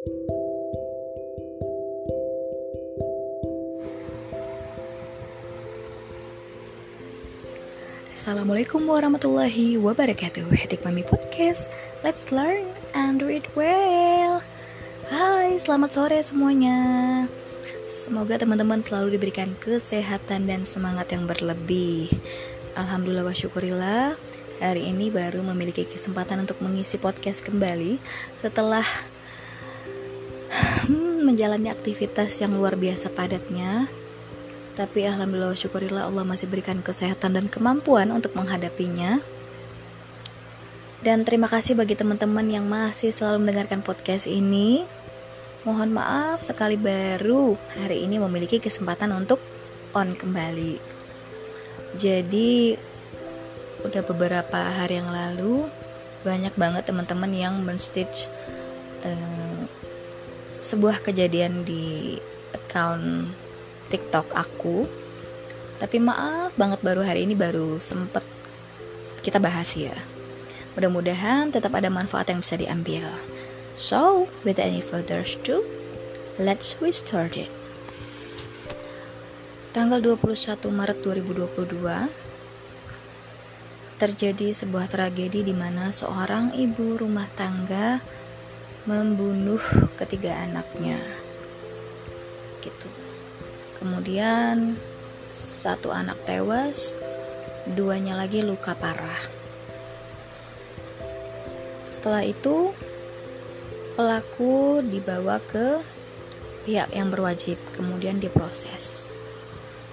[0.00, 0.16] Assalamualaikum
[8.88, 10.48] warahmatullahi wabarakatuh.
[10.56, 11.68] Hedik Mami Podcast.
[12.00, 14.40] Let's learn and it well.
[15.12, 16.80] Hai, selamat sore semuanya.
[17.84, 22.08] Semoga teman-teman selalu diberikan kesehatan dan semangat yang berlebih.
[22.72, 24.16] Alhamdulillah wa syukurillah
[24.64, 28.00] Hari ini baru memiliki kesempatan untuk mengisi podcast kembali
[28.40, 28.88] Setelah
[30.86, 33.90] hmm, menjalani aktivitas yang luar biasa padatnya
[34.80, 39.20] tapi alhamdulillah syukurillah Allah masih berikan kesehatan dan kemampuan untuk menghadapinya.
[41.04, 44.88] Dan terima kasih bagi teman-teman yang masih selalu mendengarkan podcast ini.
[45.68, 49.36] Mohon maaf sekali baru hari ini memiliki kesempatan untuk
[49.92, 50.80] on kembali.
[52.00, 52.76] Jadi
[53.84, 55.68] udah beberapa hari yang lalu
[56.24, 58.28] banyak banget teman-teman yang menstage
[59.04, 59.60] uh,
[60.60, 62.20] sebuah kejadian di
[62.52, 63.32] account
[63.88, 64.86] TikTok aku.
[65.80, 68.22] Tapi maaf banget baru hari ini baru sempet
[69.24, 69.96] kita bahas ya.
[70.76, 73.08] Mudah-mudahan tetap ada manfaat yang bisa diambil.
[73.72, 75.64] So, without any further ado,
[76.36, 77.48] let's we start it.
[79.72, 82.10] Tanggal 21 Maret 2022
[84.00, 88.00] terjadi sebuah tragedi di mana seorang ibu rumah tangga
[88.88, 89.60] membunuh
[90.00, 91.00] ketiga anaknya.
[92.64, 92.88] Gitu.
[93.76, 94.76] Kemudian
[95.24, 96.96] satu anak tewas,
[97.68, 99.20] duanya lagi luka parah.
[101.92, 102.72] Setelah itu,
[103.96, 105.84] pelaku dibawa ke
[106.64, 109.08] pihak yang berwajib, kemudian diproses.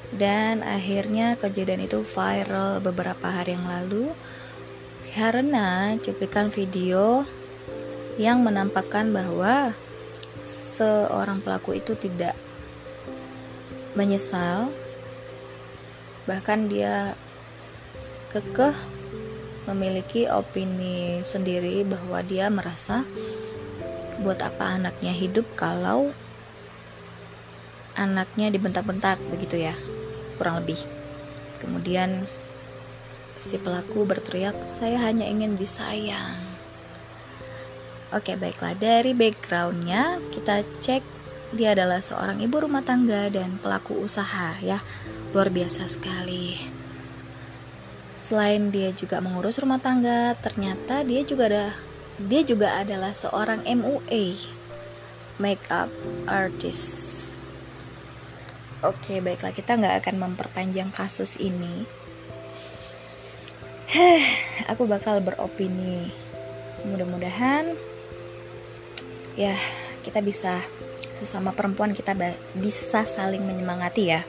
[0.07, 4.15] Dan akhirnya kejadian itu viral beberapa hari yang lalu
[5.11, 7.27] karena cuplikan video
[8.17, 9.77] yang menampakkan bahwa
[10.41, 12.33] seorang pelaku itu tidak
[13.93, 14.73] menyesal
[16.25, 17.13] bahkan dia
[18.33, 18.75] kekeh
[19.69, 23.05] memiliki opini sendiri bahwa dia merasa
[24.17, 26.09] buat apa anaknya hidup kalau
[27.93, 29.75] anaknya dibentak-bentak begitu ya
[30.37, 30.79] kurang lebih.
[31.57, 32.29] Kemudian
[33.41, 36.46] si pelaku berteriak saya hanya ingin disayang
[38.11, 41.17] oke baiklah dari backgroundnya kita cek
[41.55, 44.83] dia adalah seorang ibu rumah tangga dan pelaku usaha ya.
[45.31, 46.59] Luar biasa sekali.
[48.19, 51.65] Selain dia juga mengurus rumah tangga, ternyata dia juga ada
[52.17, 54.41] dia juga adalah seorang MUA,
[55.39, 55.87] makeup
[56.27, 57.15] artist.
[58.83, 61.87] Oke, baiklah kita nggak akan memperpanjang kasus ini.
[63.87, 64.25] Heh,
[64.67, 66.11] aku bakal beropini.
[66.83, 67.77] Mudah-mudahan
[69.37, 69.53] ya
[70.01, 70.65] kita bisa
[71.21, 72.17] sesama perempuan kita
[72.57, 74.21] bisa saling menyemangati ya.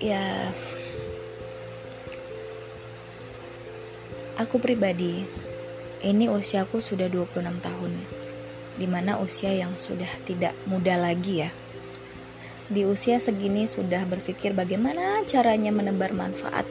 [0.00, 0.24] Ya
[4.40, 5.28] aku pribadi
[6.04, 7.92] ini usiaku sudah 26 tahun
[8.76, 11.50] di mana usia yang sudah tidak muda lagi ya.
[12.66, 16.66] Di usia segini sudah berpikir bagaimana caranya menebar manfaat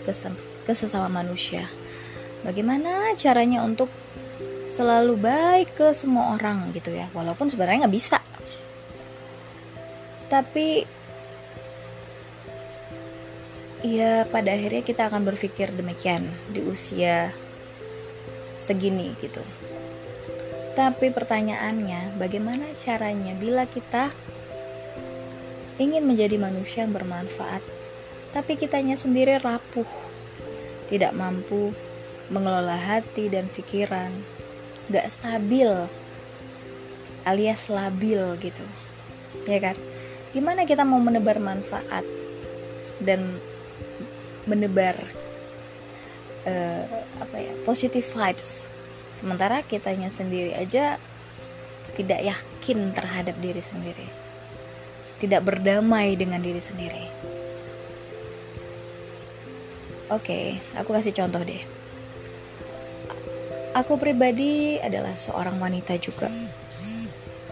[0.65, 1.71] ke sesama manusia
[2.43, 3.87] bagaimana caranya untuk
[4.67, 7.07] selalu baik ke semua orang gitu ya?
[7.15, 8.19] Walaupun sebenarnya nggak bisa.
[10.27, 10.83] Tapi
[13.85, 17.31] ya pada akhirnya kita akan berpikir demikian di usia
[18.59, 19.45] segini gitu.
[20.75, 24.11] Tapi pertanyaannya bagaimana caranya bila kita
[25.79, 27.63] ingin menjadi manusia yang bermanfaat
[28.31, 29.87] tapi kitanya sendiri rapuh
[30.91, 31.71] tidak mampu
[32.29, 34.09] mengelola hati dan pikiran.
[34.89, 35.69] Gak stabil
[37.25, 38.65] alias labil gitu.
[39.49, 39.77] Ya kan?
[40.31, 42.05] Gimana kita mau menebar manfaat
[43.01, 43.39] dan
[44.45, 44.95] menebar
[46.45, 46.83] uh,
[47.21, 48.69] apa ya positive vibes?
[49.15, 50.99] Sementara kitanya sendiri aja
[51.95, 54.07] tidak yakin terhadap diri sendiri.
[55.17, 57.05] Tidak berdamai dengan diri sendiri.
[60.05, 60.45] Oke okay,
[60.77, 61.74] aku kasih contoh deh
[63.75, 66.31] Aku pribadi adalah seorang wanita juga.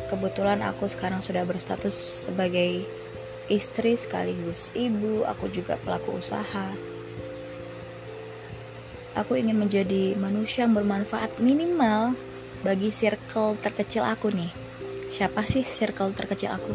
[0.08, 2.88] Kebetulan aku sekarang sudah berstatus sebagai
[3.52, 6.72] istri sekaligus ibu, aku juga pelaku usaha.
[9.20, 12.16] Aku ingin menjadi manusia yang bermanfaat minimal
[12.64, 14.56] bagi circle terkecil aku nih.
[15.12, 16.72] Siapa sih circle terkecil aku?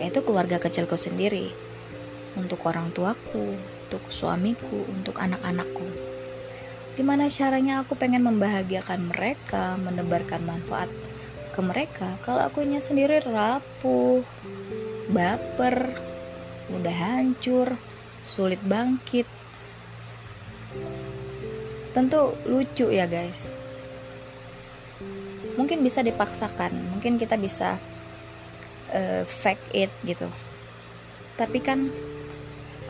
[0.00, 1.52] Yaitu keluarga kecilku sendiri.
[2.40, 3.52] Untuk orang tuaku,
[3.84, 5.97] untuk suamiku, untuk anak-anakku
[6.98, 10.90] gimana caranya aku pengen membahagiakan mereka menebarkan manfaat
[11.54, 12.18] ke mereka?
[12.26, 14.26] Kalau akunya sendiri rapuh
[15.06, 15.94] baper
[16.74, 17.78] mudah hancur
[18.26, 19.30] sulit bangkit.
[21.94, 23.46] Tentu lucu ya guys.
[25.54, 27.78] Mungkin bisa dipaksakan mungkin kita bisa
[28.90, 30.26] uh, fake it gitu.
[31.38, 31.94] Tapi kan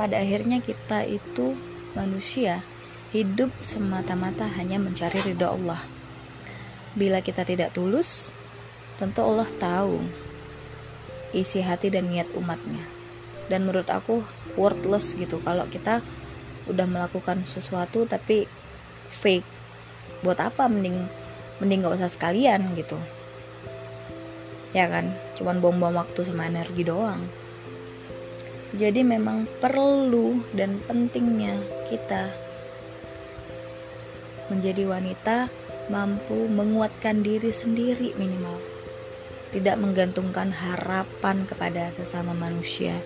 [0.01, 1.53] pada akhirnya kita itu
[1.93, 2.65] manusia
[3.09, 5.81] Hidup semata-mata hanya mencari ridho Allah.
[6.93, 8.29] Bila kita tidak tulus,
[9.01, 10.05] tentu Allah tahu
[11.33, 12.85] isi hati dan niat umatnya.
[13.49, 14.21] Dan menurut aku
[14.61, 16.05] worthless gitu kalau kita
[16.69, 18.45] udah melakukan sesuatu tapi
[19.09, 19.49] fake.
[20.21, 21.09] Buat apa mending
[21.65, 23.01] mending gak usah sekalian gitu.
[24.77, 27.25] Ya kan, cuman bom-bom waktu sama energi doang.
[28.77, 31.57] Jadi memang perlu dan pentingnya
[31.89, 32.48] kita
[34.49, 35.53] menjadi wanita
[35.89, 38.61] mampu menguatkan diri sendiri minimal.
[39.49, 43.01] Tidak menggantungkan harapan kepada sesama manusia.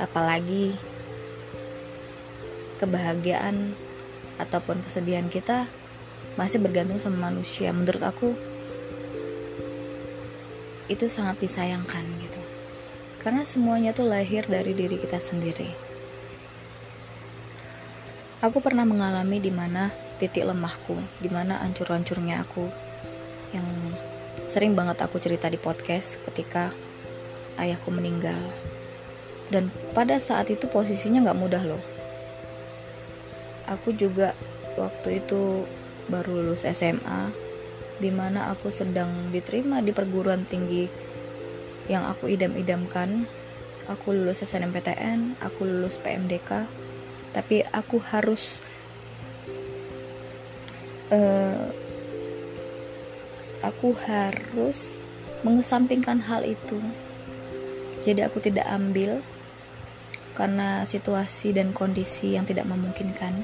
[0.00, 0.72] Apalagi
[2.80, 3.76] kebahagiaan
[4.40, 5.68] ataupun kesedihan kita
[6.40, 7.70] masih bergantung sama manusia.
[7.70, 8.32] Menurut aku
[10.88, 12.40] itu sangat disayangkan gitu.
[13.20, 15.83] Karena semuanya tuh lahir dari diri kita sendiri.
[18.44, 19.88] Aku pernah mengalami di mana
[20.20, 22.68] titik lemahku, di mana ancur-ancurnya aku
[23.56, 23.64] yang
[24.44, 26.68] sering banget aku cerita di podcast ketika
[27.56, 28.36] ayahku meninggal.
[29.48, 31.80] Dan pada saat itu posisinya gak mudah loh.
[33.64, 34.36] Aku juga
[34.76, 35.64] waktu itu
[36.12, 37.32] baru lulus SMA,
[37.96, 40.84] di mana aku sedang diterima di perguruan tinggi
[41.88, 43.24] yang aku idam-idamkan.
[43.88, 46.83] Aku lulus SNMPTN, aku lulus PMDK,
[47.34, 48.62] tapi aku harus
[51.10, 51.66] uh,
[53.58, 55.10] aku harus
[55.42, 56.78] mengesampingkan hal itu.
[58.06, 59.18] Jadi aku tidak ambil
[60.38, 63.42] karena situasi dan kondisi yang tidak memungkinkan.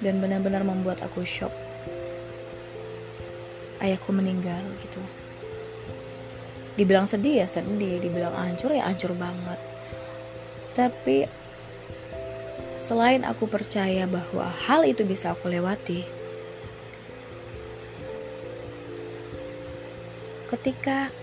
[0.00, 1.52] Dan benar-benar membuat aku shock.
[3.78, 5.02] Ayahku meninggal gitu.
[6.74, 9.60] Dibilang sedih ya sedih, dibilang hancur ya hancur banget.
[10.74, 11.43] Tapi
[12.74, 16.02] Selain aku percaya bahwa hal itu bisa aku lewati,
[20.50, 21.14] ketika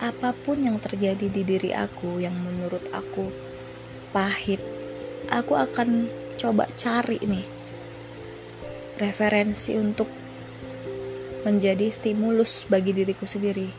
[0.00, 3.32] apa pun yang terjadi di diri aku yang menurut aku
[4.12, 4.60] pahit,
[5.32, 7.46] aku akan coba cari nih
[9.00, 10.08] referensi untuk
[11.48, 13.72] menjadi stimulus bagi diriku sendiri.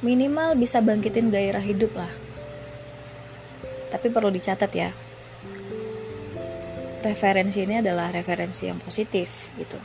[0.00, 2.23] Minimal bisa bangkitin gairah hidup lah
[3.94, 4.90] tapi perlu dicatat ya.
[7.06, 9.78] Referensi ini adalah referensi yang positif gitu.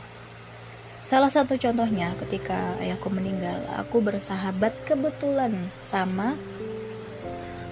[0.98, 6.34] Salah satu contohnya ketika ayahku meninggal aku bersahabat kebetulan sama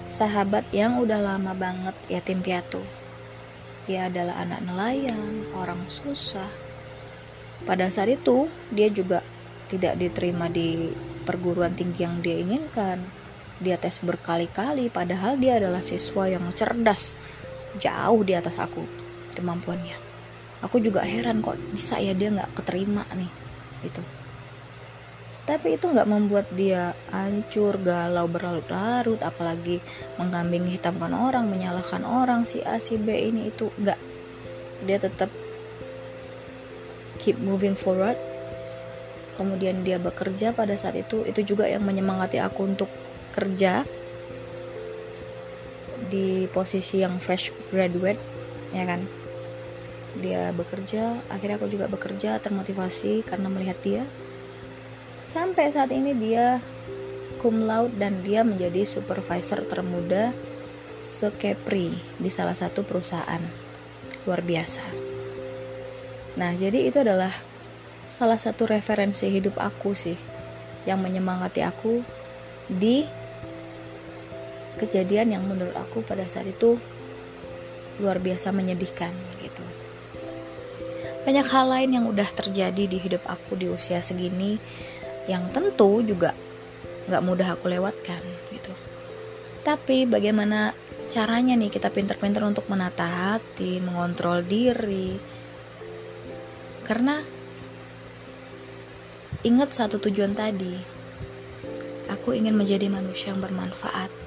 [0.07, 2.81] sahabat yang udah lama banget yatim piatu.
[3.83, 6.49] Dia adalah anak nelayan orang susah.
[7.67, 9.27] Pada saat itu dia juga
[9.67, 10.89] tidak diterima di
[11.27, 13.19] perguruan tinggi yang dia inginkan
[13.59, 17.19] dia tes berkali-kali padahal dia adalah siswa yang cerdas.
[17.77, 18.83] Jauh di atas aku
[19.37, 19.95] kemampuannya.
[20.65, 23.31] Aku juga heran kok bisa ya dia nggak keterima nih
[23.79, 24.03] itu
[25.49, 29.81] tapi itu nggak membuat dia hancur galau berlarut-larut apalagi
[30.21, 33.97] mengkambing hitamkan orang menyalahkan orang si A si B ini itu nggak.
[34.85, 35.33] Dia tetap
[37.17, 38.13] keep moving forward.
[39.33, 42.91] Kemudian dia bekerja pada saat itu itu juga yang menyemangati aku untuk
[43.31, 43.87] kerja
[46.09, 48.19] di posisi yang fresh graduate
[48.73, 49.05] ya kan?
[50.19, 54.03] Dia bekerja akhirnya aku juga bekerja termotivasi karena melihat dia.
[55.29, 56.57] Sampai saat ini dia
[57.39, 60.33] cum laude dan dia menjadi supervisor termuda
[60.99, 63.41] sekepri di salah satu perusahaan.
[64.27, 64.83] Luar biasa.
[66.35, 67.31] Nah jadi itu adalah
[68.13, 70.17] salah satu referensi hidup aku sih
[70.83, 72.03] yang menyemangati aku
[72.67, 73.07] di
[74.79, 76.79] kejadian yang menurut aku pada saat itu
[77.99, 79.11] luar biasa menyedihkan
[79.43, 79.63] gitu.
[81.27, 84.55] Banyak hal lain yang udah terjadi di hidup aku di usia segini
[85.27, 86.33] yang tentu juga
[87.11, 88.23] nggak mudah aku lewatkan
[88.55, 88.71] gitu.
[89.61, 90.71] Tapi bagaimana
[91.11, 95.19] caranya nih kita pinter-pinter untuk menata hati, mengontrol diri.
[96.87, 97.21] Karena
[99.45, 100.73] ingat satu tujuan tadi,
[102.09, 104.18] aku ingin menjadi manusia yang bermanfaat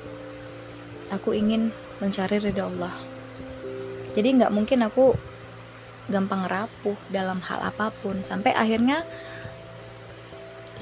[1.12, 1.68] Aku ingin
[2.00, 2.94] mencari ridha Allah.
[4.12, 5.16] jadi nggak mungkin aku
[6.10, 8.24] gampang rapuh dalam hal apa pun.
[8.26, 9.04] Sampai akhirnya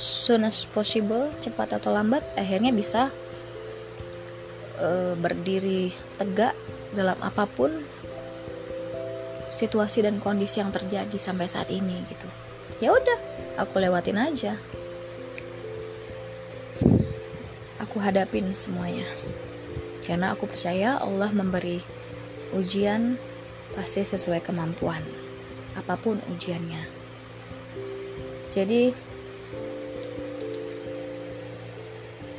[0.01, 3.13] soon as possible cepat atau lambat akhirnya bisa
[4.81, 6.57] uh, berdiri tegak
[6.97, 7.85] dalam apa pun
[9.53, 12.27] situasi dan kondisi yang terjadi sampai saat ini gitu.
[12.81, 13.19] Ya udah
[13.61, 14.57] aku lewatin aja.
[17.81, 19.05] Aku hadapin semuanya
[20.05, 21.81] karena aku percaya Allah memberi
[22.57, 23.21] ujian
[23.77, 25.03] pasti sesuai kemampuan
[25.79, 26.83] apa pun ujiannya.
[28.51, 28.91] Jadi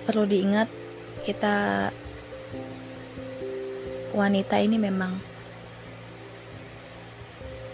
[0.03, 0.67] perlu diingat
[1.23, 1.87] kita
[4.11, 5.15] wanita ini memang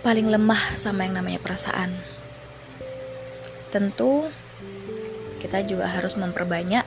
[0.05, 1.97] paling lemah sama yang namanya perasaan.
[3.73, 4.29] Tentu
[5.41, 6.85] kita juga harus memperbanyak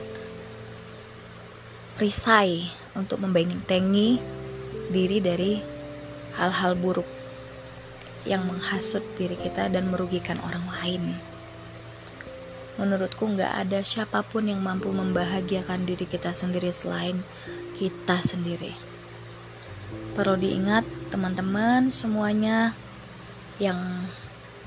[1.99, 4.19] risai untuk membentengi
[4.91, 5.61] diri dari
[6.35, 7.07] hal-hal buruk
[8.27, 11.03] yang menghasut diri kita dan merugikan orang lain.
[12.79, 17.21] Menurutku nggak ada siapa pun yang mampu membahagiakan diri kita sendiri selain
[17.75, 18.73] kita sendiri.
[20.15, 22.75] Perlu diingat teman-teman semuanya
[23.59, 24.07] yang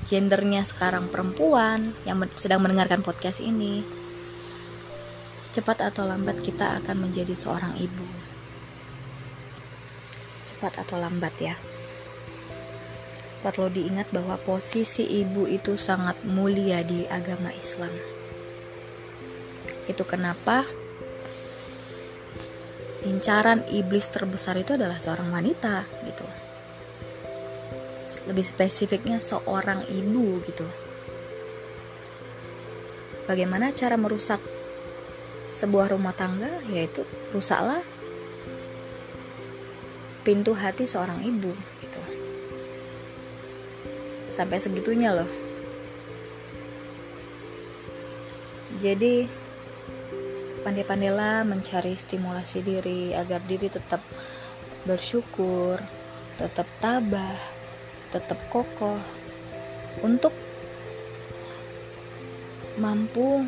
[0.05, 4.04] gendernya sekarang perempuan yang sedang mendengarkan podcast ini.
[5.55, 8.25] Cepat atau lambat kita akan menjadi seorang ibu
[10.55, 11.59] cepat atau lambat ya.
[13.43, 17.91] Perlu diingat bahwa posisi ibu itu sangat mulia di agama Islam.
[19.85, 20.65] Itu kenapa
[23.05, 26.25] incaran iblis terbesar itu adalah seorang wanita gitu.
[28.25, 30.65] Lebih spesifiknya seorang ibu gitu.
[33.29, 34.41] Bagaimana cara merusak
[35.55, 37.79] sebuah rumah tangga yaitu rusaklah
[40.27, 42.01] pintu hati seorang ibu gitu.
[44.35, 45.29] Sampai segitunya loh.
[48.75, 49.23] Jadi
[50.65, 54.03] pandai-pandailah mencari stimulasi diri agar diri tetap
[54.83, 55.77] bersyukur
[56.35, 57.37] tetap tabah
[58.09, 58.99] tetap kokoh
[60.03, 60.33] untuk
[62.75, 63.47] mampu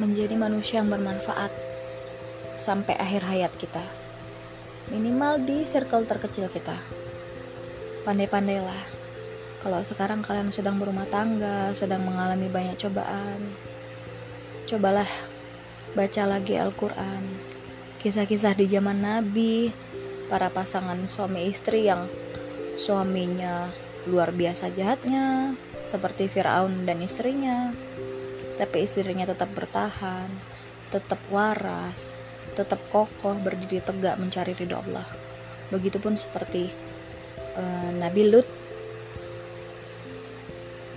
[0.00, 1.52] menjadi manusia yang bermanfaat
[2.56, 3.84] sampai akhir hayat kita.
[4.88, 6.76] Minimal di circle terkecil kita.
[8.06, 9.00] Pandai-pandailah.
[9.62, 13.54] Kalau sekarang kalian sedang berumah tangga sedang mengalami banyak cobaan
[14.66, 15.08] cobalah
[15.92, 17.22] baca lagi Al-Quran.
[18.00, 19.70] Kisah-kisah di zaman Nabi
[20.26, 22.08] para pasangan suami istri yang
[22.74, 23.68] suaminya
[24.08, 27.70] luar biasa jahatnya seperti Firaun dan istrinya
[28.62, 30.30] tapi istrinya tetap bertahan
[30.94, 32.14] tetap waras
[32.52, 35.08] tetap kokoh berdiri tegak mencari ridho Allah.
[35.72, 36.68] Begitupun seperti
[37.56, 38.48] uh, Nabi Lut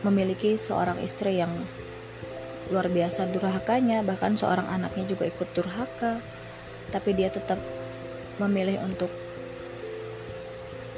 [0.04, 1.52] memiliki seorang istri yang
[2.70, 6.20] luar biasa durhakanya bahkan seorang anaknya juga ikut durhaka.
[6.92, 7.58] Tapi dia tetap
[8.38, 9.10] memilih untuk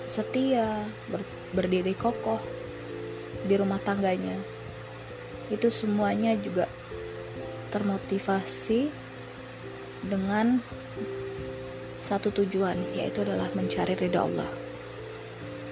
[0.09, 1.21] setia ber,
[1.53, 2.41] berdiri kokoh
[3.45, 4.56] di rumah tangganya
[5.47, 6.67] itu semuanya juga
[7.71, 8.91] termotivasi
[10.07, 10.59] dengan
[11.99, 14.47] satu tujuan yaitu adalah mencari ridha Allah.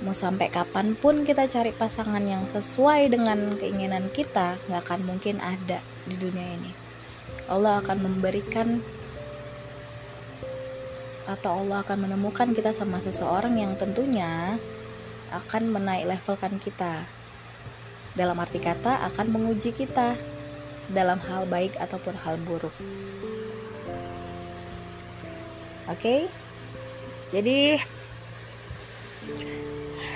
[0.03, 5.39] Mau sampai kapan pun kita cari pasangan yang sesuai dengan keinginan kita nggak akan mungkin
[5.39, 6.71] ada di dunia ini.
[7.47, 8.83] Allah akan memberikan
[11.25, 14.61] atau Allah akan menemukan kita sama seseorang yang tentunya
[15.33, 17.09] akan menaik levelkan kita
[18.15, 20.15] dalam arti kata akan menguji kita
[20.89, 22.73] dalam hal baik ataupun hal buruk
[25.85, 26.25] Oke,
[27.29, 27.77] jadi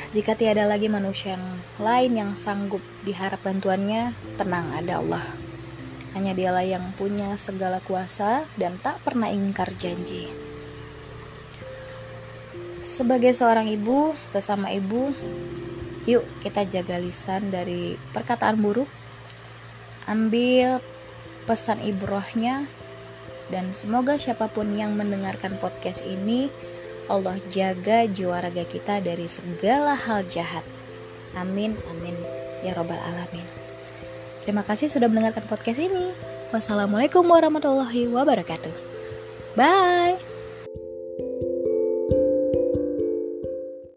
[0.10, 5.26] jika tiada lagi manusia yang lain yang sanggup diharap bantuannya, tenang ada Allah.
[6.18, 10.26] Hanya dialah yang punya segala kuasa dan tak pernah ingkar janji.
[12.82, 15.14] Sebagai seorang ibu, sesama ibu,
[16.10, 18.90] yuk kita jaga lisan dari perkataan buruk.
[20.10, 20.82] Ambil
[21.46, 22.66] pesan ibrohnya
[23.54, 26.50] dan semoga siapa pun yang mendengarkan podcast ini
[27.10, 30.66] Allah jaga jiwa raga kita dari segala hal jahat.
[31.34, 32.18] Amin, amin,
[32.62, 33.46] ya Robbal 'Alamin.
[34.46, 36.14] Terima kasih sudah mendengarkan podcast ini.
[36.50, 38.74] Wassalamualaikum warahmatullahi wabarakatuh.
[39.58, 40.29] Bye.